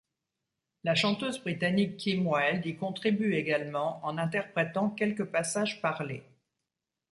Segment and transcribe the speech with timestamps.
[0.83, 6.23] La chanteuse britannique Kim Wilde y contribue également en interprétant quelques passages parlés.